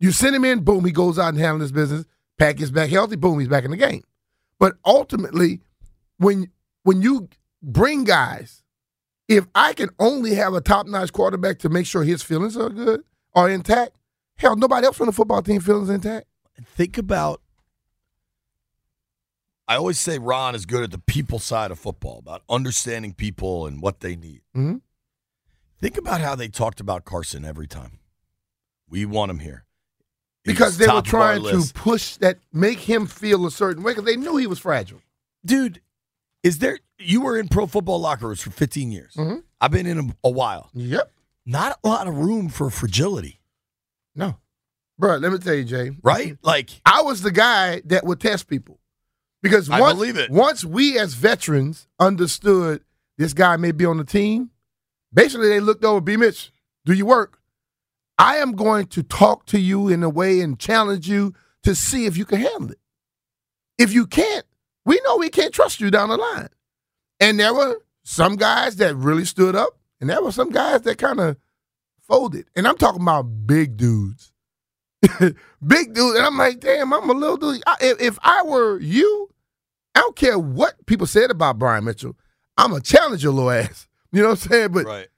You 0.00 0.10
send 0.10 0.34
him 0.34 0.44
in, 0.44 0.64
boom, 0.64 0.84
he 0.84 0.90
goes 0.90 1.16
out 1.16 1.28
and 1.28 1.38
handles 1.38 1.62
his 1.62 1.72
business. 1.72 2.04
Pack 2.38 2.56
gets 2.56 2.72
back 2.72 2.90
healthy, 2.90 3.14
boom, 3.14 3.38
he's 3.38 3.48
back 3.48 3.64
in 3.64 3.70
the 3.70 3.76
game. 3.76 4.02
But 4.58 4.74
ultimately, 4.84 5.60
when 6.18 6.50
when 6.82 7.02
you 7.02 7.28
bring 7.62 8.02
guys, 8.02 8.64
if 9.28 9.46
I 9.54 9.72
can 9.74 9.90
only 10.00 10.34
have 10.34 10.54
a 10.54 10.60
top 10.60 10.88
notch 10.88 11.12
quarterback 11.12 11.60
to 11.60 11.68
make 11.68 11.86
sure 11.86 12.02
his 12.02 12.22
feelings 12.22 12.56
are 12.56 12.68
good 12.68 13.04
or 13.32 13.48
intact, 13.48 13.96
hell, 14.36 14.56
nobody 14.56 14.86
else 14.86 15.00
on 15.00 15.06
the 15.06 15.12
football 15.12 15.40
team 15.40 15.60
feelings 15.60 15.88
intact. 15.88 16.26
Think 16.64 16.98
about. 16.98 17.40
I 19.68 19.76
always 19.76 20.00
say 20.00 20.18
Ron 20.18 20.54
is 20.56 20.66
good 20.66 20.82
at 20.82 20.90
the 20.90 20.98
people 20.98 21.38
side 21.38 21.70
of 21.70 21.78
football, 21.78 22.18
about 22.18 22.42
understanding 22.48 23.14
people 23.14 23.66
and 23.66 23.80
what 23.80 24.00
they 24.00 24.16
need. 24.16 24.42
Mhm. 24.54 24.80
Think 25.82 25.98
about 25.98 26.20
how 26.22 26.34
they 26.36 26.48
talked 26.48 26.80
about 26.80 27.04
Carson 27.04 27.44
every 27.44 27.66
time. 27.66 27.98
We 28.88 29.04
want 29.04 29.30
him 29.30 29.40
here. 29.40 29.64
He's 30.44 30.54
Because 30.54 30.78
they 30.78 30.86
were 30.86 30.92
top 31.02 31.06
of 31.08 31.14
our 31.14 31.38
trying 31.38 31.62
to 31.62 31.74
push 31.74 32.16
that, 32.18 32.38
make 32.52 32.78
him 32.78 33.06
feel 33.06 33.44
a 33.46 33.50
certain 33.50 33.82
way 33.82 33.92
because 33.92 34.04
they 34.04 34.16
knew 34.16 34.36
he 34.36 34.46
was 34.46 34.58
fragile. 34.60 35.00
dude. 35.44 35.80
Is 36.44 36.58
there? 36.58 36.78
You 36.98 37.20
were 37.20 37.38
in 37.38 37.46
pro 37.48 37.66
football 37.68 38.00
locker 38.00 38.26
rooms 38.26 38.40
for 38.40 38.50
15 38.50 38.90
years. 38.90 39.14
Mhm. 39.14 39.42
I've 39.60 39.70
been 39.70 39.86
in 39.86 39.96
them 39.96 40.14
a 40.24 40.30
while. 40.30 40.70
Yep. 40.74 41.12
Not 41.46 41.78
a 41.84 41.88
lot 41.88 42.06
of 42.08 42.16
room 42.16 42.48
for 42.48 42.68
fragility, 42.70 43.40
No. 44.14 44.38
Bro, 44.98 45.16
let 45.16 45.32
me 45.32 45.38
tell 45.38 45.54
you, 45.54 45.64
Jay. 45.64 45.96
right? 46.02 46.36
Like 46.42 46.80
I 46.86 47.02
was 47.02 47.22
the 47.22 47.30
guy 47.32 47.80
that 47.86 48.04
would 48.04 48.20
test 48.20 48.46
people. 48.48 48.78
Because 49.42 49.68
I 49.70 49.80
once, 49.80 49.94
believe 49.98 50.16
it. 50.16 50.30
once 50.30 50.64
we 50.64 50.96
as 50.98 51.14
veterans 51.14 51.88
understood 51.98 52.84
this 53.18 53.32
guy 53.34 53.56
may 53.56 53.72
be 53.72 53.84
on 53.84 53.96
the 53.98 54.04
team, 54.04 54.50
basically 55.12 55.48
they 55.48 55.60
looked 55.60 55.84
over, 55.84 56.00
B 56.00 56.16
Mitch, 56.16 56.52
do 56.84 56.92
you 56.92 57.06
work? 57.06 57.38
I 58.18 58.36
am 58.36 58.52
going 58.52 58.86
to 58.88 59.02
talk 59.02 59.46
to 59.46 59.58
you 59.58 59.88
in 59.88 60.02
a 60.02 60.08
way 60.08 60.40
and 60.40 60.58
challenge 60.58 61.08
you 61.08 61.34
to 61.62 61.74
see 61.74 62.06
if 62.06 62.16
you 62.16 62.24
can 62.24 62.40
handle 62.40 62.70
it. 62.70 62.78
If 63.78 63.92
you 63.92 64.06
can't, 64.06 64.44
we 64.84 65.00
know 65.04 65.16
we 65.16 65.28
can't 65.28 65.54
trust 65.54 65.80
you 65.80 65.90
down 65.90 66.08
the 66.08 66.16
line. 66.16 66.48
And 67.20 67.38
there 67.38 67.54
were 67.54 67.78
some 68.04 68.36
guys 68.36 68.76
that 68.76 68.96
really 68.96 69.24
stood 69.24 69.54
up, 69.54 69.78
and 70.00 70.10
there 70.10 70.22
were 70.22 70.32
some 70.32 70.50
guys 70.50 70.82
that 70.82 70.98
kind 70.98 71.20
of 71.20 71.36
folded. 72.00 72.46
And 72.54 72.66
I'm 72.66 72.76
talking 72.76 73.02
about 73.02 73.46
big 73.46 73.76
dudes. 73.76 74.32
big 75.66 75.94
dude. 75.94 76.16
And 76.16 76.26
I'm 76.26 76.36
like, 76.36 76.60
damn, 76.60 76.92
I'm 76.92 77.08
a 77.08 77.12
little 77.12 77.36
dude. 77.36 77.62
I, 77.66 77.76
if, 77.80 78.00
if 78.00 78.18
I 78.22 78.42
were 78.42 78.78
you, 78.80 79.30
I 79.94 80.00
don't 80.00 80.16
care 80.16 80.38
what 80.38 80.84
people 80.86 81.06
said 81.06 81.30
about 81.30 81.58
Brian 81.58 81.84
Mitchell. 81.84 82.16
I'm 82.56 82.72
a 82.72 82.80
challenge 82.80 83.22
your 83.22 83.32
little 83.32 83.50
ass. 83.50 83.88
You 84.12 84.22
know 84.22 84.30
what 84.30 84.44
I'm 84.44 84.50
saying? 84.50 84.72
But 84.72 84.84
right. 84.84 85.08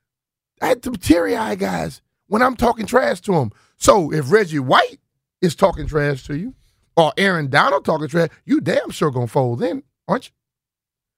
I 0.62 0.68
had 0.68 0.84
some 0.84 0.96
teary 0.96 1.36
eye 1.36 1.56
guys 1.56 2.00
when 2.28 2.42
I'm 2.42 2.56
talking 2.56 2.86
trash 2.86 3.20
to 3.22 3.32
them. 3.32 3.50
So 3.76 4.12
if 4.12 4.30
Reggie 4.30 4.60
White 4.60 5.00
is 5.40 5.54
talking 5.54 5.86
trash 5.86 6.24
to 6.24 6.36
you, 6.36 6.54
or 6.96 7.12
Aaron 7.16 7.50
Donald 7.50 7.84
talking 7.84 8.08
trash, 8.08 8.30
you 8.44 8.60
damn 8.60 8.90
sure 8.90 9.10
gonna 9.10 9.26
fold 9.26 9.62
in, 9.62 9.82
aren't 10.06 10.26
you? 10.26 10.32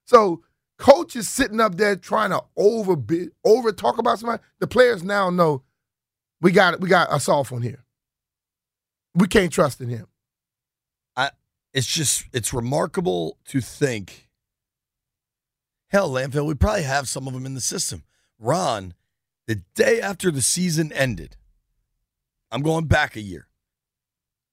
So 0.06 0.42
coach 0.78 1.16
is 1.16 1.28
sitting 1.28 1.60
up 1.60 1.76
there 1.76 1.96
trying 1.96 2.30
to 2.30 2.42
over 2.56 2.96
over 3.44 3.72
talk 3.72 3.98
about 3.98 4.18
somebody. 4.18 4.42
The 4.58 4.66
players 4.66 5.02
now 5.02 5.30
know 5.30 5.62
we 6.40 6.52
got 6.52 6.80
we 6.80 6.88
got 6.88 7.08
a 7.10 7.20
soft 7.20 7.52
one 7.52 7.62
here. 7.62 7.84
We 9.14 9.28
can't 9.28 9.52
trust 9.52 9.80
in 9.80 9.88
him. 9.88 10.06
I 11.16 11.30
It's 11.72 11.86
just 11.86 12.24
it's 12.32 12.52
remarkable 12.52 13.38
to 13.46 13.60
think. 13.60 14.25
Hell, 15.88 16.10
Landfill, 16.10 16.46
we 16.46 16.54
probably 16.54 16.82
have 16.82 17.08
some 17.08 17.26
of 17.26 17.32
them 17.32 17.46
in 17.46 17.54
the 17.54 17.60
system. 17.60 18.02
Ron, 18.38 18.94
the 19.46 19.62
day 19.74 20.00
after 20.00 20.30
the 20.30 20.42
season 20.42 20.92
ended, 20.92 21.36
I'm 22.50 22.62
going 22.62 22.86
back 22.86 23.16
a 23.16 23.20
year. 23.20 23.48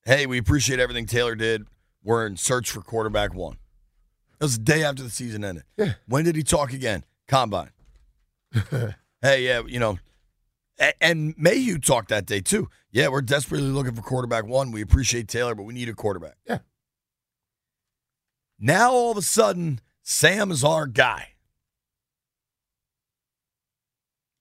Hey, 0.06 0.26
we 0.26 0.38
appreciate 0.38 0.80
everything 0.80 1.06
Taylor 1.06 1.36
did. 1.36 1.66
We're 2.04 2.28
in 2.28 2.38
search 2.38 2.70
for 2.70 2.82
quarterback 2.82 3.34
one. 3.34 3.58
That 4.40 4.46
was 4.46 4.58
the 4.58 4.64
day 4.64 4.84
after 4.84 5.04
the 5.04 5.10
season 5.10 5.44
ended. 5.44 5.64
Yeah. 5.78 5.94
When 6.08 6.26
did 6.26 6.36
he 6.36 6.44
talk 6.44 6.74
again? 6.74 7.06
Combine. 7.28 7.72
hey, 9.22 9.46
yeah, 9.46 9.62
you 9.66 9.80
know, 9.80 9.98
and 11.00 11.34
Mayhew 11.38 11.78
talked 11.80 12.10
that 12.10 12.26
day 12.26 12.42
too. 12.42 12.70
Yeah, 12.92 13.08
we're 13.08 13.22
desperately 13.22 13.70
looking 13.70 13.96
for 13.96 14.02
quarterback 14.02 14.46
one. 14.46 14.72
We 14.72 14.82
appreciate 14.82 15.28
Taylor, 15.28 15.56
but 15.56 15.64
we 15.64 15.74
need 15.74 15.90
a 15.90 15.94
quarterback. 15.94 16.36
Yeah. 16.48 16.60
Now 18.60 18.92
all 18.92 19.12
of 19.12 19.18
a 19.18 19.22
sudden, 19.22 19.82
Sam 20.04 20.52
is 20.52 20.64
our 20.64 20.86
guy. 20.86 21.30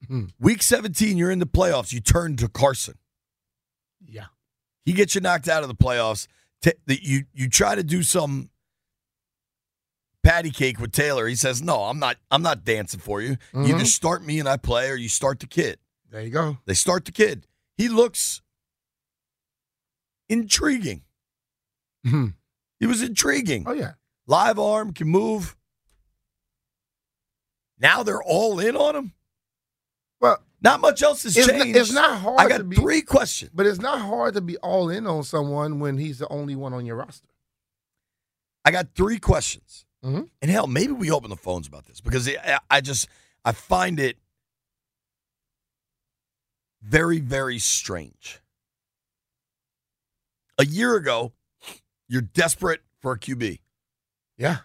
Hmm. 0.07 0.25
Week 0.39 0.61
17, 0.61 1.17
you're 1.17 1.31
in 1.31 1.39
the 1.39 1.45
playoffs. 1.45 1.93
You 1.93 2.01
turn 2.01 2.35
to 2.37 2.49
Carson. 2.49 2.95
Yeah. 4.05 4.25
He 4.85 4.91
gets 4.93 5.15
you 5.15 5.21
knocked 5.21 5.47
out 5.47 5.63
of 5.63 5.69
the 5.69 5.75
playoffs. 5.75 6.27
You 6.87 7.23
you 7.33 7.49
try 7.49 7.75
to 7.75 7.83
do 7.83 8.03
some 8.03 8.49
patty 10.23 10.49
cake 10.51 10.79
with 10.79 10.91
Taylor. 10.91 11.27
He 11.27 11.35
says, 11.35 11.61
"No, 11.61 11.83
I'm 11.85 11.99
not. 11.99 12.17
I'm 12.31 12.41
not 12.41 12.63
dancing 12.65 12.99
for 12.99 13.21
you. 13.21 13.31
You 13.53 13.59
Mhm. 13.59 13.69
either 13.69 13.85
start 13.85 14.23
me 14.23 14.39
and 14.39 14.47
I 14.47 14.57
play, 14.57 14.89
or 14.89 14.95
you 14.95 15.09
start 15.09 15.39
the 15.39 15.47
kid." 15.47 15.79
There 16.09 16.21
you 16.21 16.29
go. 16.29 16.57
They 16.65 16.73
start 16.73 17.05
the 17.05 17.11
kid. 17.11 17.47
He 17.77 17.87
looks 17.89 18.41
intriguing. 20.29 21.03
Mhm. 22.05 22.35
He 22.79 22.85
was 22.85 23.01
intriguing. 23.01 23.63
Oh 23.67 23.73
yeah. 23.73 23.93
Live 24.27 24.57
arm 24.59 24.93
can 24.93 25.07
move. 25.07 25.55
Now 27.79 28.03
they're 28.03 28.23
all 28.23 28.59
in 28.59 28.75
on 28.77 28.95
him. 28.95 29.13
Well, 30.21 30.41
Not 30.61 30.79
much 30.79 31.01
else 31.03 31.23
has 31.23 31.35
it's 31.35 31.47
not, 31.47 31.61
changed. 31.61 31.77
it's 31.77 31.91
not 31.91 32.19
hard 32.19 32.39
I 32.39 32.47
got 32.47 32.59
to 32.59 32.63
be, 32.63 32.77
three 32.77 33.01
questions. 33.01 33.51
but 33.53 33.65
it's 33.65 33.79
not 33.81 33.99
hard 33.99 34.35
to 34.35 34.41
be 34.41 34.55
all 34.57 34.89
in 34.89 35.05
on 35.05 35.23
someone 35.23 35.79
when 35.79 35.97
he's 35.97 36.19
the 36.19 36.27
only 36.29 36.55
one 36.55 36.73
on 36.73 36.85
your 36.85 36.95
roster. 36.95 37.27
I 38.63 38.71
got 38.71 38.95
three 38.95 39.19
questions. 39.19 39.85
Mhm. 40.05 40.29
And 40.41 40.49
hell, 40.51 40.67
maybe 40.67 40.93
we 40.93 41.11
open 41.11 41.29
the 41.29 41.35
phones 41.35 41.67
about 41.67 41.85
this 41.85 41.99
because 41.99 42.29
I 42.69 42.79
just 42.81 43.07
I 43.43 43.51
find 43.51 43.99
it 43.99 44.17
very 46.81 47.19
very 47.19 47.59
strange. 47.59 48.39
A 50.57 50.65
year 50.65 50.95
ago, 50.95 51.33
you're 52.07 52.21
desperate 52.21 52.81
for 53.01 53.13
a 53.13 53.19
QB. 53.19 53.59
Yeah. 54.43 54.57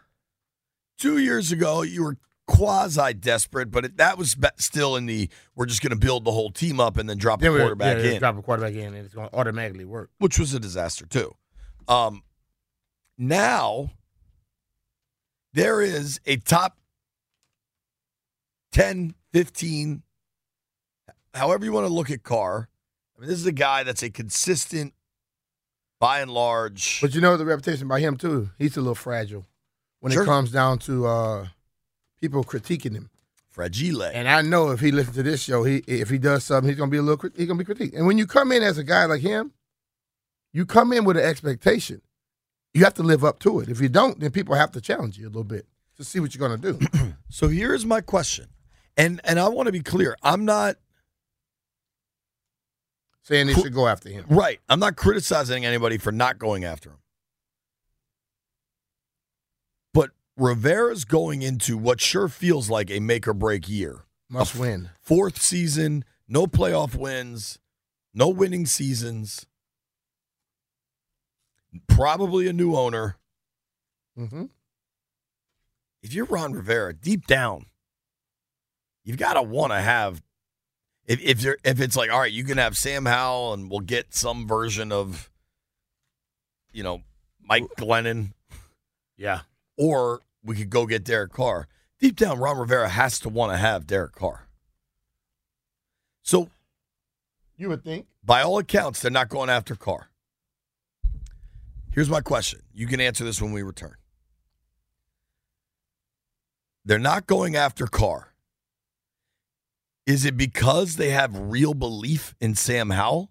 Two 0.98 1.18
years 1.18 1.52
ago, 1.52 1.82
you 1.82 2.02
were 2.02 2.16
quasi 2.48 3.14
desperate, 3.14 3.70
but 3.70 3.84
it, 3.84 3.96
that 3.98 4.18
was 4.18 4.36
still 4.56 4.96
in 4.96 5.06
the 5.06 5.28
we're 5.54 5.66
just 5.66 5.82
going 5.82 5.92
to 5.92 5.96
build 5.96 6.24
the 6.24 6.32
whole 6.32 6.50
team 6.50 6.80
up 6.80 6.96
and 6.96 7.08
then 7.08 7.16
drop 7.16 7.40
a 7.40 7.46
quarterback 7.46 7.98
yeah, 7.98 8.10
in. 8.10 8.18
Drop 8.18 8.36
a 8.36 8.42
quarterback 8.42 8.74
in, 8.74 8.86
and 8.86 8.96
it's 8.96 9.14
going 9.14 9.28
to 9.28 9.36
automatically 9.36 9.84
work. 9.84 10.10
which 10.18 10.36
was 10.36 10.52
a 10.52 10.58
disaster 10.58 11.06
too. 11.06 11.32
Um, 11.86 12.24
now 13.16 13.92
there 15.52 15.80
is 15.80 16.20
a 16.26 16.38
top 16.38 16.76
10, 18.72 19.14
15, 19.32 20.02
however 21.34 21.64
you 21.64 21.72
want 21.72 21.86
to 21.86 21.92
look 21.92 22.10
at 22.10 22.24
Carr. 22.24 22.68
I 23.16 23.20
mean, 23.20 23.30
this 23.30 23.38
is 23.38 23.46
a 23.46 23.52
guy 23.52 23.84
that's 23.84 24.02
a 24.02 24.10
consistent, 24.10 24.92
by 26.00 26.18
and 26.18 26.32
large. 26.32 27.00
But 27.00 27.14
you 27.14 27.20
know 27.20 27.36
the 27.36 27.46
reputation 27.46 27.86
by 27.86 28.00
him 28.00 28.16
too. 28.16 28.50
He's 28.58 28.76
a 28.76 28.80
little 28.80 28.96
fragile 28.96 29.46
when 30.00 30.12
Sure. 30.12 30.22
it 30.22 30.26
comes 30.26 30.50
down 30.52 30.78
to 30.80 31.06
uh, 31.06 31.48
people 32.20 32.44
critiquing 32.44 32.94
him. 32.94 33.10
fragile. 33.50 34.02
And 34.04 34.28
I 34.28 34.42
know 34.42 34.70
if 34.70 34.80
he 34.80 34.92
listens 34.92 35.16
to 35.16 35.22
this 35.22 35.42
show, 35.42 35.64
he 35.64 35.78
if 35.86 36.08
he 36.10 36.18
does 36.18 36.44
something, 36.44 36.68
he's 36.68 36.78
gonna 36.78 36.90
be 36.90 36.98
a 36.98 37.02
little 37.02 37.30
he's 37.36 37.46
gonna 37.48 37.62
be 37.62 37.72
critiqued. 37.74 37.96
And 37.96 38.06
when 38.06 38.16
you 38.18 38.26
come 38.26 38.52
in 38.52 38.62
as 38.62 38.78
a 38.78 38.84
guy 38.84 39.04
like 39.06 39.20
him, 39.20 39.52
you 40.52 40.64
come 40.64 40.92
in 40.92 41.04
with 41.04 41.16
an 41.16 41.24
expectation. 41.24 42.00
You 42.74 42.84
have 42.84 42.94
to 42.94 43.02
live 43.02 43.24
up 43.24 43.38
to 43.40 43.60
it. 43.60 43.68
If 43.68 43.80
you 43.80 43.88
don't, 43.88 44.20
then 44.20 44.30
people 44.30 44.54
have 44.54 44.70
to 44.72 44.80
challenge 44.80 45.18
you 45.18 45.26
a 45.26 45.28
little 45.30 45.42
bit 45.44 45.66
to 45.96 46.04
see 46.04 46.20
what 46.20 46.34
you're 46.34 46.46
gonna 46.48 46.60
do. 46.72 46.78
So 47.30 47.48
here's 47.48 47.84
my 47.84 48.00
question. 48.00 48.46
And 48.96 49.20
and 49.24 49.38
I 49.38 49.48
want 49.48 49.66
to 49.66 49.72
be 49.72 49.80
clear. 49.82 50.16
I'm 50.22 50.44
not 50.46 50.76
Saying 53.24 53.48
they 53.48 53.52
should 53.54 53.74
go 53.74 53.86
after 53.86 54.08
him. 54.08 54.24
right. 54.30 54.58
I'm 54.70 54.80
not 54.80 54.96
criticizing 54.96 55.66
anybody 55.66 55.98
for 55.98 56.10
not 56.12 56.38
going 56.38 56.64
after 56.64 56.88
him. 56.90 56.96
But 59.92 60.10
Rivera's 60.38 61.04
going 61.04 61.42
into 61.42 61.76
what 61.76 62.00
sure 62.00 62.28
feels 62.28 62.70
like 62.70 62.90
a 62.90 63.00
make 63.00 63.26
or 63.26 63.34
break 63.34 63.68
year. 63.68 64.04
Must 64.30 64.54
win. 64.54 64.90
Fourth 65.02 65.42
season, 65.42 66.04
no 66.28 66.46
playoff 66.46 66.94
wins, 66.94 67.58
no 68.14 68.28
winning 68.28 68.64
seasons. 68.66 69.46
Probably 71.86 72.48
a 72.48 72.52
new 72.52 72.74
owner. 72.76 73.16
hmm 74.16 74.44
If 76.02 76.14
you're 76.14 76.24
Ron 76.26 76.52
Rivera, 76.52 76.92
deep 76.94 77.26
down, 77.26 77.66
you've 79.04 79.18
got 79.18 79.34
to 79.34 79.42
want 79.42 79.72
to 79.72 79.80
have. 79.80 80.22
If 81.06 81.20
if 81.22 81.42
you're 81.42 81.58
if 81.64 81.80
it's 81.80 81.96
like 81.96 82.10
all 82.10 82.20
right, 82.20 82.32
you 82.32 82.44
can 82.44 82.58
have 82.58 82.76
Sam 82.76 83.06
Howell, 83.06 83.54
and 83.54 83.70
we'll 83.70 83.80
get 83.80 84.14
some 84.14 84.46
version 84.46 84.92
of, 84.92 85.30
you 86.72 86.82
know, 86.82 87.02
Mike 87.42 87.64
Glennon, 87.78 88.32
Yeah. 89.16 89.40
or 89.78 90.20
we 90.44 90.56
could 90.56 90.70
go 90.70 90.86
get 90.86 91.04
Derek 91.04 91.32
Carr. 91.32 91.68
Deep 92.00 92.16
down, 92.16 92.38
Ron 92.38 92.58
Rivera 92.58 92.88
has 92.88 93.18
to 93.20 93.28
want 93.28 93.52
to 93.52 93.56
have 93.58 93.86
Derek 93.86 94.12
Carr. 94.12 94.46
So 96.22 96.48
You 97.56 97.68
would 97.70 97.82
think. 97.84 98.06
by 98.24 98.42
all 98.42 98.58
accounts, 98.58 99.00
they're 99.00 99.10
not 99.10 99.28
going 99.28 99.50
after 99.50 99.74
Carr. 99.74 100.10
Here's 101.90 102.08
my 102.10 102.20
question. 102.20 102.60
You 102.72 102.86
can 102.86 103.00
answer 103.00 103.24
this 103.24 103.42
when 103.42 103.52
we 103.52 103.62
return. 103.62 103.94
They're 106.84 106.98
not 106.98 107.26
going 107.26 107.56
after 107.56 107.86
Carr. 107.86 108.32
Is 110.06 110.24
it 110.24 110.36
because 110.36 110.96
they 110.96 111.10
have 111.10 111.36
real 111.36 111.74
belief 111.74 112.34
in 112.40 112.54
Sam 112.54 112.90
Howell? 112.90 113.30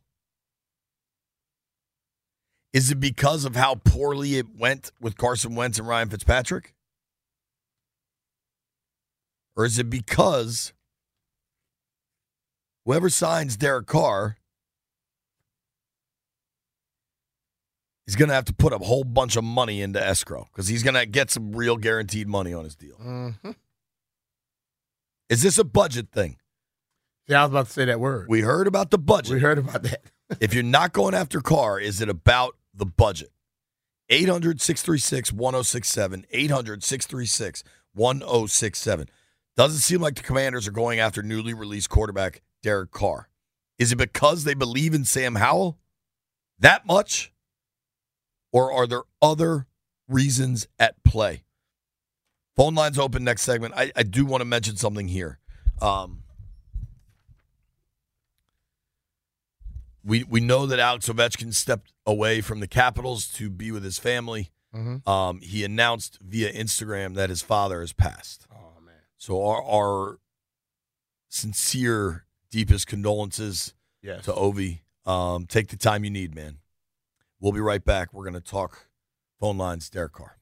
Is 2.73 2.91
it 2.91 2.99
because 2.99 3.45
of 3.45 3.55
how 3.55 3.75
poorly 3.75 4.37
it 4.37 4.47
went 4.55 4.91
with 4.99 5.17
Carson 5.17 5.55
Wentz 5.55 5.79
and 5.79 5.87
Ryan 5.87 6.09
Fitzpatrick? 6.09 6.75
Or 9.57 9.65
is 9.65 9.79
it 9.79 9.89
because 9.89 10.71
whoever 12.85 13.09
signs 13.09 13.57
Derek 13.57 13.87
Carr 13.87 14.37
is 18.05 18.15
going 18.15 18.29
to 18.29 18.35
have 18.35 18.45
to 18.45 18.53
put 18.53 18.71
a 18.71 18.77
whole 18.77 19.03
bunch 19.03 19.35
of 19.35 19.43
money 19.43 19.81
into 19.81 20.01
escrow 20.01 20.47
because 20.51 20.67
he's 20.67 20.83
going 20.83 20.93
to 20.93 21.07
get 21.07 21.31
some 21.31 21.53
real 21.53 21.75
guaranteed 21.75 22.27
money 22.27 22.53
on 22.53 22.63
his 22.63 22.75
deal. 22.75 22.95
hmm 22.95 23.29
Is 25.27 25.41
this 25.41 25.57
a 25.57 25.63
budget 25.65 26.11
thing? 26.11 26.37
Yeah, 27.27 27.41
I 27.41 27.43
was 27.45 27.51
about 27.51 27.65
to 27.65 27.71
say 27.73 27.85
that 27.85 27.99
word. 27.99 28.27
We 28.29 28.41
heard 28.41 28.67
about 28.67 28.91
the 28.91 28.97
budget. 28.99 29.33
we 29.33 29.39
heard 29.41 29.57
about 29.57 29.83
that. 29.83 30.01
if 30.39 30.53
you're 30.53 30.63
not 30.63 30.93
going 30.93 31.15
after 31.15 31.41
Carr, 31.41 31.79
is 31.79 31.99
it 31.99 32.07
about 32.09 32.55
the 32.73 32.85
budget? 32.85 33.31
800 34.09 34.61
636 34.61 35.33
1067. 35.33 36.25
800 36.31 36.83
636 36.83 37.63
1067. 37.93 39.09
Doesn't 39.57 39.79
seem 39.79 40.01
like 40.01 40.15
the 40.15 40.21
commanders 40.23 40.67
are 40.67 40.71
going 40.71 40.99
after 40.99 41.23
newly 41.23 41.53
released 41.53 41.89
quarterback 41.89 42.41
Derek 42.61 42.91
Carr. 42.91 43.27
Is 43.79 43.91
it 43.91 43.97
because 43.97 44.43
they 44.43 44.53
believe 44.53 44.93
in 44.93 45.03
Sam 45.03 45.35
Howell 45.35 45.77
that 46.59 46.85
much? 46.85 47.33
Or 48.51 48.71
are 48.71 48.87
there 48.87 49.03
other 49.21 49.65
reasons 50.07 50.67
at 50.79 51.03
play? 51.03 51.43
Phone 52.55 52.75
lines 52.75 52.97
open 52.97 53.23
next 53.23 53.41
segment. 53.41 53.73
I, 53.75 53.91
I 53.95 54.03
do 54.03 54.25
want 54.25 54.41
to 54.41 54.45
mention 54.45 54.77
something 54.77 55.07
here. 55.07 55.39
Um, 55.81 56.23
we 60.03 60.23
we 60.23 60.39
know 60.39 60.65
that 60.67 60.79
Alex 60.79 61.09
Ovechkin 61.09 61.53
stepped 61.53 61.93
away 62.05 62.41
from 62.41 62.59
the 62.59 62.67
Capitals 62.67 63.27
to 63.33 63.49
be 63.49 63.71
with 63.71 63.83
his 63.83 63.99
family. 63.99 64.51
Mhm. 64.73 65.07
Um, 65.07 65.41
he 65.41 65.63
announced 65.63 66.19
via 66.21 66.51
Instagram 66.53 67.15
that 67.15 67.29
his 67.29 67.41
father 67.41 67.81
has 67.81 67.93
passed. 67.93 68.47
Oh. 68.51 68.66
So 69.17 69.43
our, 69.45 69.61
our 69.63 70.19
sincere, 71.29 72.25
deepest 72.51 72.87
condolences 72.87 73.73
Yes. 74.01 74.25
to 74.25 74.31
Ovi. 74.31 74.81
Um, 75.05 75.45
take 75.47 75.69
the 75.69 75.75
time 75.77 76.03
you 76.03 76.09
need, 76.09 76.35
man. 76.35 76.59
We'll 77.39 77.51
be 77.51 77.59
right 77.59 77.83
back. 77.83 78.13
We're 78.13 78.23
going 78.23 78.33
to 78.35 78.39
talk 78.41 78.87
phone 79.39 79.57
lines, 79.57 79.89
Derek 79.89 80.13
Carr. 80.13 80.37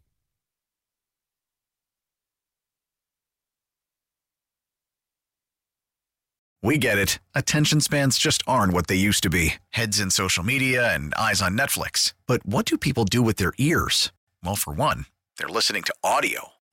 We 6.61 6.77
get 6.79 6.97
it. 6.97 7.19
Attention 7.35 7.79
spans 7.81 8.17
just 8.17 8.41
aren't 8.47 8.73
what 8.73 8.87
they 8.87 8.95
used 8.95 9.21
to 9.23 9.29
be 9.29 9.55
heads 9.69 9.99
in 9.99 10.09
social 10.09 10.43
media 10.43 10.93
and 10.93 11.13
eyes 11.15 11.41
on 11.41 11.57
Netflix. 11.57 12.13
But 12.25 12.45
what 12.45 12.65
do 12.65 12.77
people 12.77 13.05
do 13.05 13.21
with 13.21 13.37
their 13.37 13.53
ears? 13.57 14.11
Well, 14.43 14.55
for 14.55 14.73
one, 14.73 15.05
they're 15.37 15.47
listening 15.47 15.83
to 15.83 15.93
audio. 16.03 16.49